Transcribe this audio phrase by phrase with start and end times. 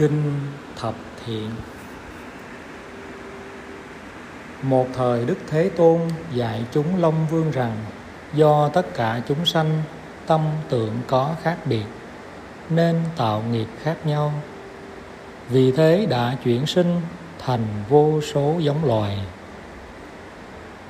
[0.00, 0.40] Kinh
[0.76, 0.94] Thập
[1.26, 1.50] Thiện.
[4.62, 6.00] Một thời Đức Thế Tôn
[6.34, 7.76] dạy chúng Long Vương rằng,
[8.34, 9.82] Do tất cả chúng sanh
[10.26, 11.84] tâm tượng có khác biệt,
[12.70, 14.32] Nên tạo nghiệp khác nhau.
[15.48, 17.00] Vì thế đã chuyển sinh
[17.38, 19.18] thành vô số giống loài.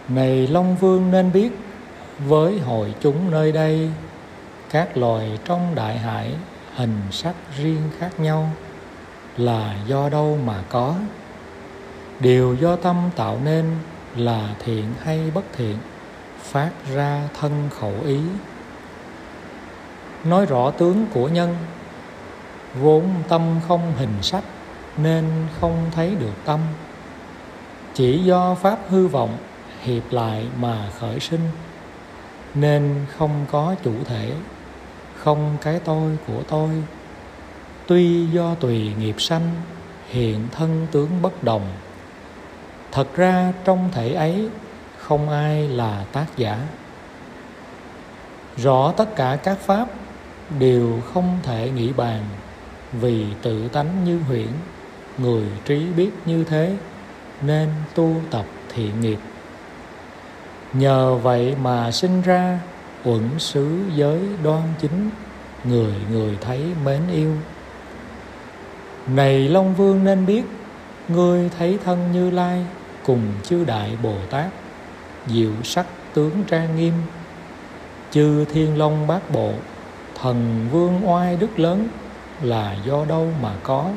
[0.09, 1.51] Này Long Vương nên biết,
[2.19, 3.91] Với hội chúng nơi đây,
[4.71, 6.35] Các loài trong đại hải
[6.75, 8.51] hình sắc riêng khác nhau
[9.37, 10.95] là do đâu mà có.
[12.21, 13.77] Điều do tâm tạo nên
[14.17, 15.77] là thiện hay bất thiện,
[16.39, 18.21] phát ra thân khẩu ý.
[20.25, 21.57] Nói rõ tướng của nhân,
[22.75, 24.45] vốn tâm không hình sắc
[24.97, 25.25] nên
[25.61, 26.61] không thấy được tâm.
[27.95, 29.37] Chỉ do pháp hư vọng
[29.83, 31.41] hiệp lại mà khởi sinh,
[32.55, 34.33] nên không có chủ thể,
[35.17, 36.69] không cái tôi của tôi
[37.91, 39.51] tuy do tùy nghiệp sanh,
[40.09, 41.63] hiện thân tướng bất đồng.
[42.93, 44.49] Thật ra trong thể ấy
[44.99, 46.59] không ai là tác giả.
[48.57, 49.89] Rõ tất cả các pháp
[50.59, 52.25] đều không thể nghĩ bàn,
[52.93, 54.49] vì tự tánh như huyễn,
[55.19, 56.77] người trí biết như thế,
[57.43, 59.19] nên tu tập thiện nghiệp.
[60.73, 62.61] Nhờ vậy mà sinh ra
[63.05, 65.11] uẩn xứ giới đoan chính,
[65.65, 67.33] người người thấy mến yêu
[69.07, 70.43] này long vương nên biết,
[71.09, 72.65] ngươi thấy thân như lai
[73.05, 74.51] cùng chư đại bồ tát,
[75.27, 76.93] diệu sắc tướng trang nghiêm,
[78.11, 79.53] chư thiên long bát bộ,
[80.15, 81.89] thần vương oai đức lớn
[82.43, 83.91] là do đâu mà có?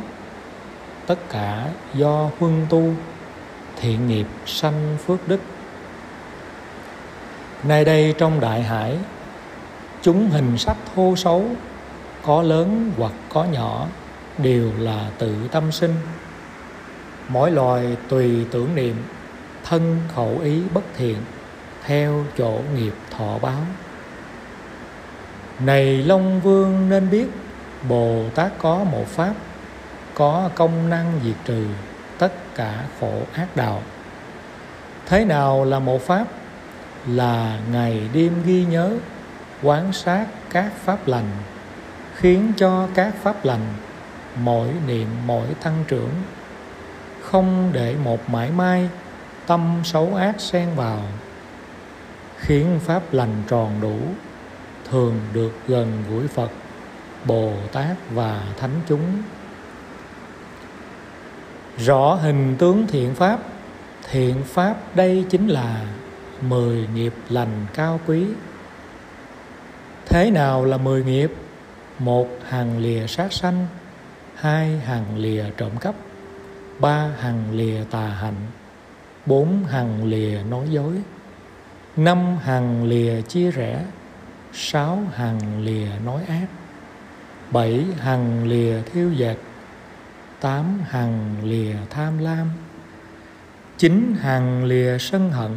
[1.08, 2.84] Tất cả do huân tu,
[3.82, 5.40] thiện nghiệp sanh phước đức.
[7.64, 8.98] Nay đây trong đại hải,
[10.02, 11.46] Chúng hình sắc thô xấu,
[12.22, 13.88] Có lớn hoặc có nhỏ
[14.38, 15.96] Đều là tự tâm sinh.
[17.28, 18.96] Mỗi loài tùy tưởng niệm,
[19.64, 21.18] Thân khẩu ý bất thiện,
[21.86, 23.62] Theo chỗ nghiệp thọ báo.
[25.60, 27.28] Này Long Vương nên biết,
[27.90, 29.34] Bồ Tát có một pháp,
[30.14, 31.66] Có công năng diệt trừ
[32.18, 33.82] Tất cả khổ ác đạo.
[35.06, 36.28] Thế nào là một pháp?
[37.08, 38.94] Là ngày đêm ghi nhớ,
[39.64, 41.30] quán sát các pháp lành,
[42.16, 43.66] khiến cho các pháp lành
[44.36, 46.10] mỗi niệm, mỗi tăng trưởng.
[47.22, 48.90] Không để một mãi mai
[49.48, 51.02] tâm xấu ác xen vào,
[52.38, 53.98] khiến pháp lành tròn đủ,
[54.90, 56.52] thường được gần gũi phật,
[57.26, 59.24] bồ tát và thánh chúng.
[61.78, 63.40] Rõ hình tướng thiện pháp
[64.12, 65.82] thiện pháp đây chính là
[66.42, 68.26] mười nghiệp lành cao quý.
[70.06, 71.32] Thế nào là mười nghiệp?
[72.00, 73.68] Một hàng lìa sát sanh
[74.44, 75.96] hai hàng lìa trộm cắp.
[76.80, 78.36] Ba hàng lìa tà hạnh.
[79.26, 80.96] Bốn hàng lìa nói dối.
[81.96, 83.86] Năm hàng lìa chia rẽ.
[84.54, 86.48] Sáu hàng lìa nói ác.
[87.52, 89.38] Bảy hàng lìa thiêu dệt.
[90.42, 92.48] Tám hàng lìa tham lam.
[93.78, 95.52] Chín hàng lìa sân hận.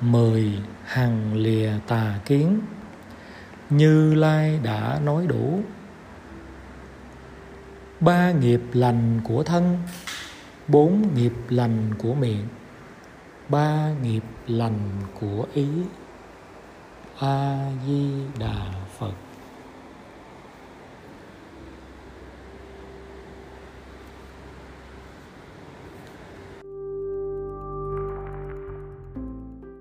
[0.00, 0.52] Mười
[0.84, 2.60] hằng lìa tà kiến.
[3.70, 5.60] Như lai đã nói đủ
[8.02, 9.78] ba nghiệp lành của thân,
[10.68, 12.46] bốn nghiệp lành của miệng,
[13.48, 14.78] ba nghiệp lành
[15.20, 15.66] của ý.
[17.18, 19.31] A di đà phật.